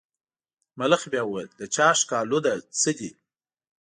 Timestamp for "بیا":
1.11-1.23